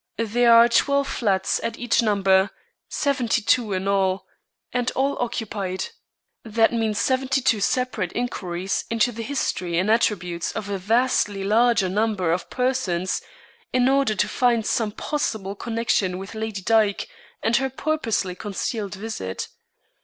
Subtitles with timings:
[0.17, 2.49] There are twelve flats at each number,
[2.89, 4.25] seventy two in all,
[4.73, 5.89] and all occupied.
[6.43, 11.87] That means seventy two separate inquiries into the history and attributes of a vastly larger
[11.87, 13.21] number of persons,
[13.71, 17.07] in order to find some possible connection with Lady Dyke
[17.43, 19.49] and her purposely concealed visit.